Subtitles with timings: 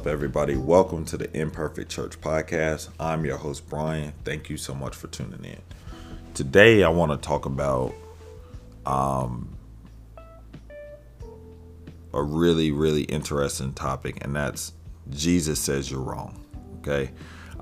[0.00, 0.56] up, everybody?
[0.56, 2.88] Welcome to the Imperfect Church Podcast.
[2.98, 4.14] I'm your host, Brian.
[4.24, 5.60] Thank you so much for tuning in.
[6.32, 7.94] Today, I want to talk about
[8.86, 9.54] um,
[12.14, 14.72] a really, really interesting topic, and that's
[15.10, 16.46] Jesus says you're wrong.
[16.78, 17.10] Okay,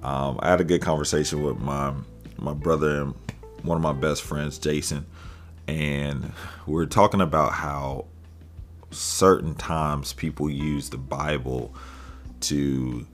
[0.04, 1.92] um, I had a good conversation with my
[2.36, 3.14] my brother and
[3.62, 5.06] one of my best friends, Jason,
[5.66, 6.32] and
[6.68, 8.04] we are talking about how
[8.92, 11.74] certain times people use the Bible
[12.42, 13.06] to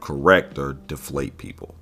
[0.00, 1.74] correct or deflate people.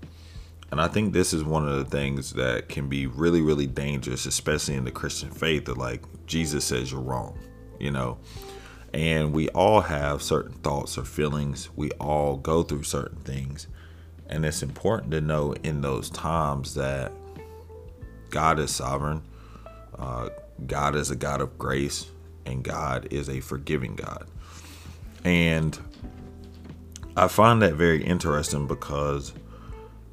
[0.70, 4.24] And I think this is one of the things that can be really, really dangerous,
[4.24, 7.38] especially in the Christian faith, that like Jesus says you're wrong,
[7.78, 8.18] you know.
[8.94, 11.68] And we all have certain thoughts or feelings.
[11.76, 13.66] We all go through certain things.
[14.28, 17.12] And it's important to know in those times that
[18.30, 19.22] God is sovereign,
[19.98, 20.30] uh,
[20.66, 22.06] God is a God of grace,
[22.46, 24.26] and God is a forgiving God.
[25.22, 25.78] And
[27.16, 29.34] I find that very interesting because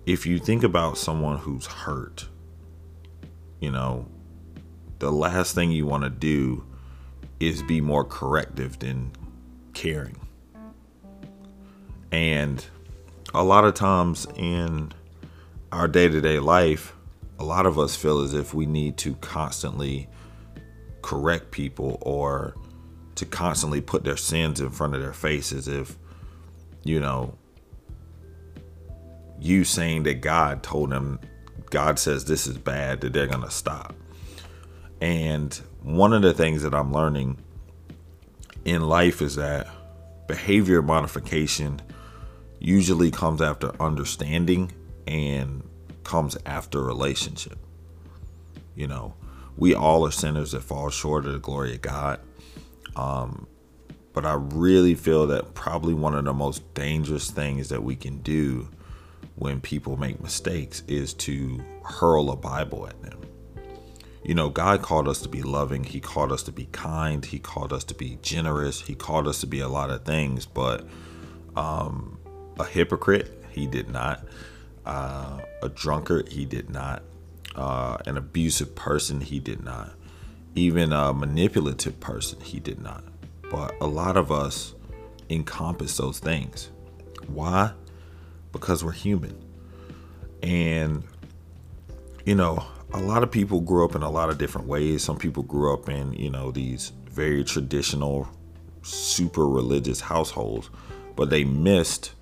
[0.06, 2.28] if you think about someone who's hurt,
[3.62, 4.06] you know,
[5.00, 6.64] the last thing you want to do
[7.40, 9.12] is be more corrective than
[9.74, 10.20] caring.
[12.12, 12.66] And
[13.34, 14.92] a lot of times in
[15.72, 16.94] our day to day life,
[17.38, 20.10] a lot of us feel as if we need to constantly
[21.02, 22.56] correct people or
[23.16, 25.98] to constantly put their sins in front of their faces if
[26.84, 27.34] you know
[29.40, 31.20] you saying that God told them
[31.70, 33.96] God says this is bad that they're going to stop.
[35.02, 37.38] And one of the things that I'm learning
[38.66, 39.68] in life is that
[40.28, 41.82] behavior modification
[42.60, 44.72] usually comes after understanding
[45.08, 45.64] and
[46.04, 47.58] comes after relationship.
[48.76, 49.14] You know,
[49.58, 52.20] we all are sinners that fall short of the glory of God.
[52.96, 53.48] Um,
[54.14, 58.20] but I really feel that probably one of the most dangerous things that we can
[58.20, 58.70] do
[59.36, 63.20] when people make mistakes is to hurl a Bible at them.
[64.24, 67.40] You know, God called us to be loving, He called us to be kind, He
[67.40, 70.88] called us to be generous, He called us to be a lot of things, but
[71.56, 72.20] um,
[72.60, 74.26] a hypocrite, He did not.
[74.86, 77.04] Uh, a drunkard, He did not
[77.56, 79.92] uh, an abusive person, he did not.
[80.56, 83.04] Even a manipulative person, he did not.
[83.50, 84.76] But a lot of us
[85.30, 86.70] encompass those things.
[87.28, 87.72] Why?
[88.52, 89.38] Because we're human.
[90.42, 91.04] And,
[92.26, 95.04] you know, a lot of people grew up in a lot of different ways.
[95.04, 98.28] Some people grew up in, you know, these very traditional,
[98.82, 100.70] super religious households,
[101.16, 102.14] but they missed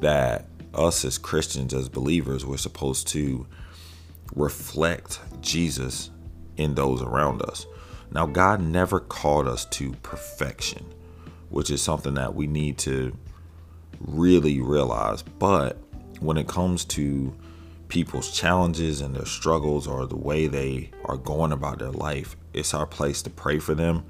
[0.00, 3.46] that us as Christians, as believers, we're supposed to
[4.34, 6.10] reflect Jesus
[6.56, 7.66] in those around us.
[8.10, 10.86] Now, God never called us to perfection,
[11.50, 13.16] which is something that we need to
[14.00, 15.22] really realize.
[15.22, 15.78] But
[16.20, 17.34] when it comes to
[17.88, 22.74] people's challenges and their struggles or the way they are going about their life, it's
[22.74, 24.04] our place to pray for them,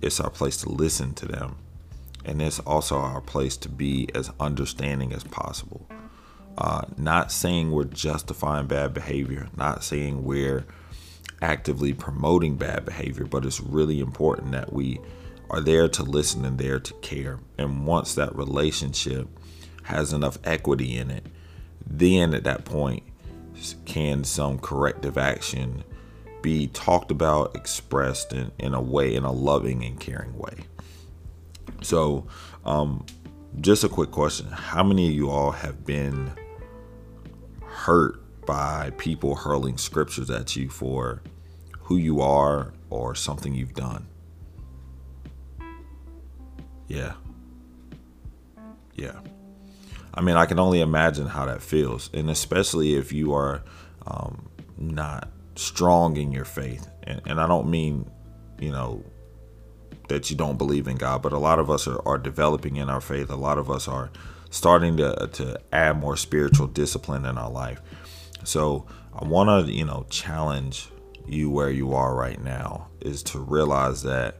[0.00, 1.56] it's our place to listen to them,
[2.24, 5.88] and it's also our place to be as understanding as possible.
[6.56, 10.66] Uh, not saying we're justifying bad behavior, not saying we're
[11.42, 15.00] actively promoting bad behavior, but it's really important that we
[15.50, 17.38] are there to listen and there to care.
[17.56, 19.28] And once that relationship
[19.84, 21.26] has enough equity in it,
[21.86, 23.02] then at that point,
[23.84, 25.82] can some corrective action
[26.42, 30.54] be talked about, expressed in, in a way, in a loving and caring way.
[31.82, 32.26] So,
[32.64, 33.04] um,
[33.60, 36.32] just a quick question How many of you all have been
[37.64, 41.20] hurt by people hurling scriptures at you for
[41.80, 44.06] who you are or something you've done.
[46.86, 47.12] Yeah.
[48.94, 49.20] Yeah.
[50.14, 52.08] I mean, I can only imagine how that feels.
[52.14, 53.62] And especially if you are
[54.06, 54.48] um,
[54.78, 56.88] not strong in your faith.
[57.02, 58.10] And, and I don't mean,
[58.58, 59.04] you know,
[60.08, 62.88] that you don't believe in God, but a lot of us are, are developing in
[62.88, 63.28] our faith.
[63.28, 64.10] A lot of us are
[64.48, 67.82] starting to, to add more spiritual discipline in our life.
[68.44, 70.88] So I want to, you know, challenge
[71.26, 74.36] you where you are right now is to realize that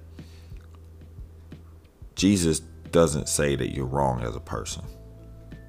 [2.14, 2.60] Jesus
[2.90, 4.82] doesn't say that you're wrong as a person.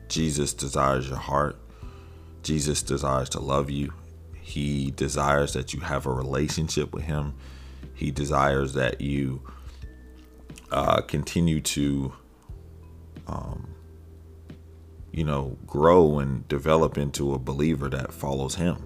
[0.07, 1.57] Jesus desires your heart.
[2.41, 3.93] Jesus desires to love you.
[4.41, 7.35] He desires that you have a relationship with Him.
[7.93, 9.41] He desires that you
[10.71, 12.13] uh, continue to
[13.27, 13.67] um,
[15.11, 18.77] you know, grow and develop into a believer that follows him.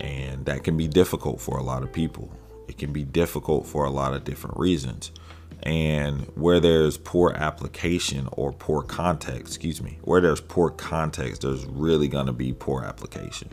[0.00, 2.32] And that can be difficult for a lot of people.
[2.68, 5.12] It can be difficult for a lot of different reasons.
[5.62, 11.64] And where there's poor application or poor context, excuse me, where there's poor context, there's
[11.64, 13.48] really going to be poor application.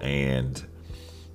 [0.00, 0.64] And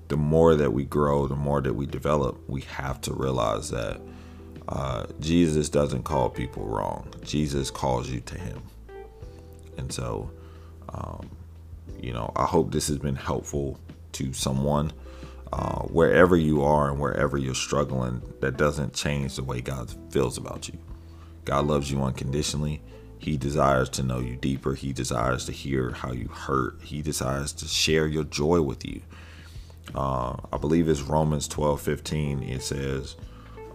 [0.08, 4.00] the more that we grow, the more that we develop, we have to realize that
[4.68, 7.08] uh, Jesus doesn't call people wrong.
[7.22, 8.62] Jesus calls you to Him.
[9.76, 10.30] And so,
[10.88, 11.30] um,
[12.00, 13.78] you know, I hope this has been helpful
[14.12, 14.92] to someone.
[15.52, 20.38] Uh, wherever you are and wherever you're struggling, that doesn't change the way God feels
[20.38, 20.78] about you.
[21.44, 22.80] God loves you unconditionally.
[23.18, 24.74] He desires to know you deeper.
[24.74, 26.80] He desires to hear how you hurt.
[26.82, 29.02] He desires to share your joy with you.
[29.94, 32.42] Uh, I believe it's Romans 12 15.
[32.42, 33.16] It says,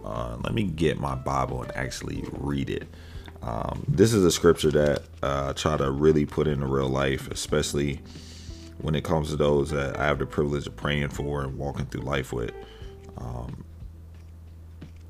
[0.04, 2.88] uh, let me get my Bible and actually read it.
[3.42, 7.30] Um, this is a scripture that uh, I try to really put into real life,
[7.30, 8.00] especially
[8.78, 11.86] when it comes to those that I have the privilege of praying for and walking
[11.86, 12.52] through life with.
[13.16, 13.64] Um,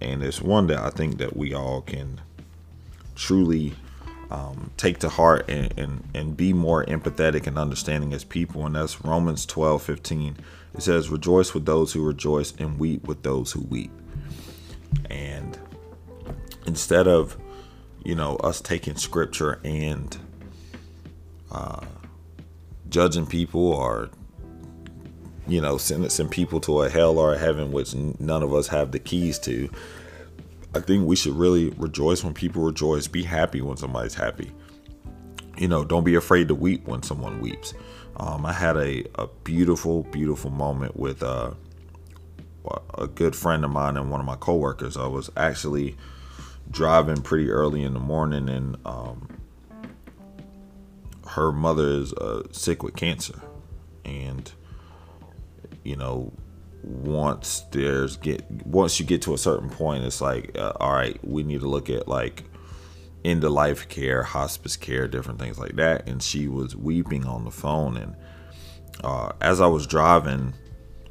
[0.00, 2.20] and it's one that I think that we all can
[3.14, 3.74] truly
[4.30, 8.66] um, take to heart and, and, and be more empathetic and understanding as people.
[8.66, 10.36] And that's Romans 12 15.
[10.74, 13.90] It says, Rejoice with those who rejoice and weep with those who weep.
[15.10, 15.58] And
[16.66, 17.36] instead of,
[18.04, 20.16] you know, us taking scripture and
[21.50, 21.84] uh,
[22.88, 24.10] judging people or
[25.46, 28.92] you know sentencing people to a hell or a heaven which none of us have
[28.92, 29.68] the keys to
[30.74, 33.06] i think we should really rejoice when people rejoice.
[33.06, 34.52] Be happy when somebody's happy.
[35.56, 37.74] You know don't be afraid to weep when someone weeps.
[38.16, 41.52] Um, i had a, a beautiful beautiful moment with uh,
[42.98, 44.96] a good friend of mine and one of my coworkers.
[44.96, 45.96] I was actually
[46.70, 49.28] driving pretty early in the morning and um,
[51.28, 53.40] her mother is uh, sick with cancer,
[54.04, 54.50] and
[55.84, 56.32] you know,
[56.82, 61.18] once there's get once you get to a certain point, it's like, uh, all right,
[61.24, 62.44] we need to look at like
[63.24, 66.08] end of life care, hospice care, different things like that.
[66.08, 68.16] And she was weeping on the phone, and
[69.04, 70.54] uh, as I was driving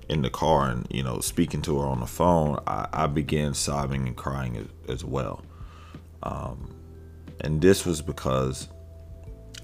[0.09, 3.53] in the car and you know speaking to her on the phone, I, I began
[3.53, 5.43] sobbing and crying as, as well.
[6.23, 6.73] Um,
[7.41, 8.67] and this was because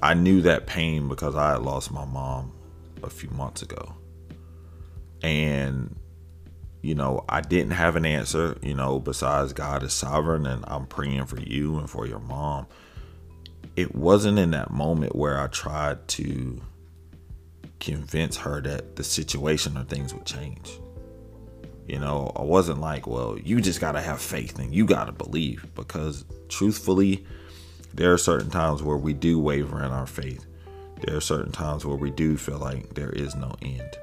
[0.02, 2.52] I knew that pain because I had lost my mom
[3.02, 3.96] a few months ago.
[5.22, 5.96] And,
[6.82, 10.86] you know, I didn't have an answer, you know, besides God is sovereign and I'm
[10.88, 12.68] praying for you and for your mom.
[13.76, 16.62] It wasn't in that moment where I tried to
[17.84, 20.80] convince her that the situation or things would change.
[21.86, 25.06] You know, I wasn't like, well, you just got to have faith and you got
[25.06, 27.26] to believe because truthfully,
[27.94, 30.46] there are certain times where we do waver in our faith.
[31.02, 33.98] There are certain times where we do feel like there is no end.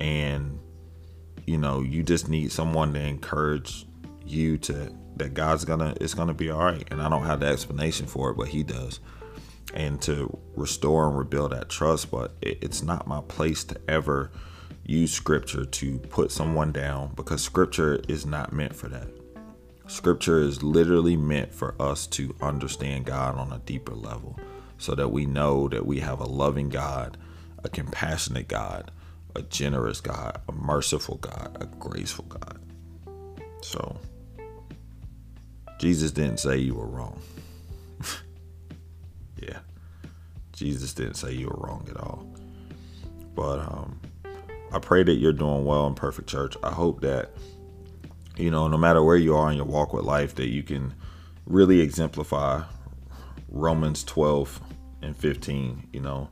[0.00, 0.58] And
[1.46, 3.86] you know, you just need someone to encourage
[4.26, 6.86] you to that God's gonna it's gonna be all right.
[6.90, 8.98] And I don't have the explanation for it, but He does.
[9.72, 14.30] And to restore and rebuild that trust, but it's not my place to ever
[14.84, 19.08] use Scripture to put someone down because Scripture is not meant for that.
[19.86, 24.38] Scripture is literally meant for us to understand God on a deeper level
[24.78, 27.16] so that we know that we have a loving God,
[27.62, 28.90] a compassionate God,
[29.36, 32.58] a generous God, a merciful God, a graceful God.
[33.62, 33.98] So,
[35.78, 37.20] Jesus didn't say you were wrong.
[39.40, 39.58] Yeah.
[40.52, 42.26] Jesus didn't say you were wrong at all.
[43.34, 44.00] But um,
[44.72, 46.56] I pray that you're doing well Imperfect Church.
[46.62, 47.30] I hope that
[48.40, 50.94] you know, no matter where you are in your walk with life, that you can
[51.46, 52.62] really exemplify
[53.50, 54.60] Romans 12
[55.02, 55.88] and 15.
[55.92, 56.30] You know,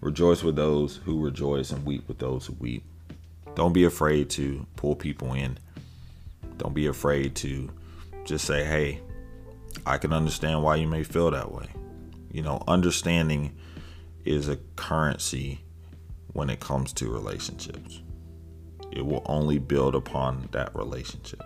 [0.00, 2.84] rejoice with those who rejoice and weep with those who weep.
[3.54, 5.58] Don't be afraid to pull people in.
[6.58, 7.70] Don't be afraid to
[8.24, 9.00] just say, hey,
[9.84, 11.68] I can understand why you may feel that way.
[12.30, 13.56] You know, understanding
[14.24, 15.60] is a currency
[16.32, 18.00] when it comes to relationships
[18.96, 21.42] it will only build upon that relationship.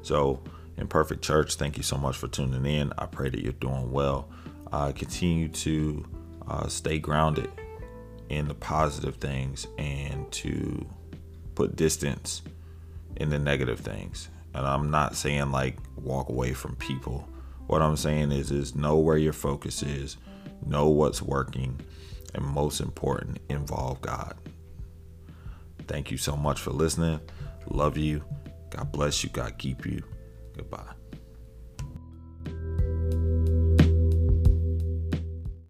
[0.00, 0.42] So,
[0.78, 2.92] Imperfect Church, thank you so much for tuning in.
[2.96, 4.30] I pray that you're doing well.
[4.72, 6.04] Uh, continue to
[6.48, 7.50] uh, stay grounded
[8.30, 10.86] in the positive things and to
[11.54, 12.40] put distance
[13.16, 14.30] in the negative things.
[14.54, 17.28] And I'm not saying like walk away from people.
[17.66, 20.16] What I'm saying is is know where your focus is,
[20.66, 21.80] know what's working,
[22.34, 24.36] and most important, involve God.
[25.86, 27.20] Thank you so much for listening.
[27.68, 28.24] Love you.
[28.70, 29.30] God bless you.
[29.30, 30.02] God keep you.
[30.56, 31.01] Goodbye.